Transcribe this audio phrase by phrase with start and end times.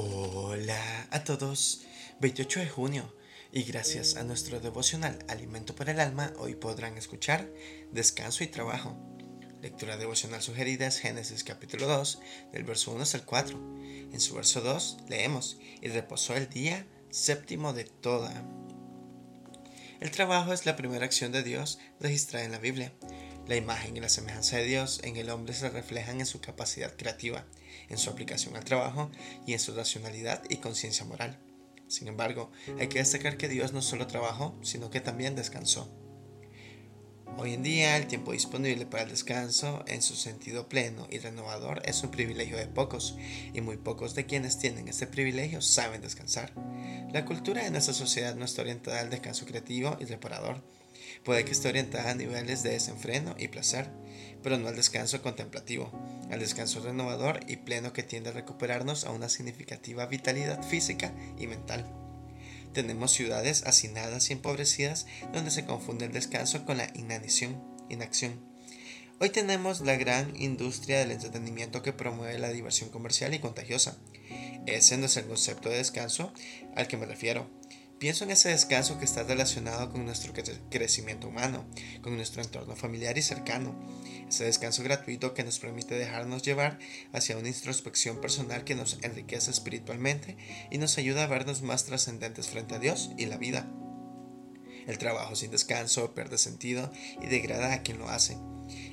[0.00, 1.82] Hola a todos,
[2.20, 3.12] 28 de junio
[3.50, 7.50] y gracias a nuestro devocional Alimento para el Alma hoy podrán escuchar
[7.90, 8.96] Descanso y Trabajo.
[9.60, 12.20] Lectura devocional sugerida es Génesis capítulo 2
[12.52, 13.58] del verso 1 hasta el 4.
[14.12, 18.32] En su verso 2 leemos y reposó el día séptimo de toda.
[19.98, 22.92] El trabajo es la primera acción de Dios registrada en la Biblia.
[23.48, 26.94] La imagen y la semejanza de Dios en el hombre se reflejan en su capacidad
[26.94, 27.46] creativa,
[27.88, 29.10] en su aplicación al trabajo
[29.46, 31.38] y en su racionalidad y conciencia moral.
[31.86, 35.90] Sin embargo, hay que destacar que Dios no solo trabajó, sino que también descansó.
[37.38, 41.80] Hoy en día el tiempo disponible para el descanso en su sentido pleno y renovador
[41.86, 43.16] es un privilegio de pocos,
[43.54, 46.52] y muy pocos de quienes tienen este privilegio saben descansar.
[47.12, 50.62] La cultura de nuestra sociedad no está orientada al descanso creativo y reparador,
[51.24, 53.90] Puede que esté orientada a niveles de desenfreno y placer,
[54.42, 55.90] pero no al descanso contemplativo,
[56.30, 61.46] al descanso renovador y pleno que tiende a recuperarnos a una significativa vitalidad física y
[61.46, 61.86] mental.
[62.72, 68.48] Tenemos ciudades hacinadas y empobrecidas donde se confunde el descanso con la inanición, inacción.
[69.20, 73.96] Hoy tenemos la gran industria del entretenimiento que promueve la diversión comercial y contagiosa.
[74.66, 76.32] Ese no es el concepto de descanso
[76.76, 77.50] al que me refiero.
[77.98, 80.32] Pienso en ese descanso que está relacionado con nuestro
[80.70, 81.66] crecimiento humano,
[82.00, 83.74] con nuestro entorno familiar y cercano.
[84.28, 86.78] Ese descanso gratuito que nos permite dejarnos llevar
[87.12, 90.36] hacia una introspección personal que nos enriquece espiritualmente
[90.70, 93.68] y nos ayuda a vernos más trascendentes frente a Dios y la vida.
[94.88, 96.90] El trabajo sin descanso pierde sentido
[97.22, 98.38] y degrada a quien lo hace.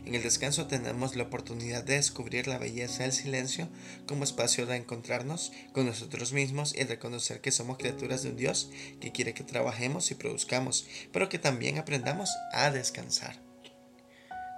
[0.05, 3.69] En el descanso tenemos la oportunidad de descubrir la belleza del silencio
[4.05, 8.69] como espacio de encontrarnos con nosotros mismos y reconocer que somos criaturas de un Dios
[8.99, 13.41] que quiere que trabajemos y produzcamos, pero que también aprendamos a descansar.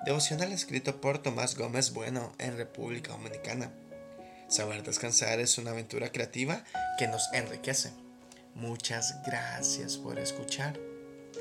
[0.05, 3.71] Devocional escrito por Tomás Gómez Bueno en República Dominicana.
[4.49, 6.63] Saber descansar es una aventura creativa
[6.97, 7.91] que nos enriquece.
[8.55, 10.96] Muchas gracias por escuchar.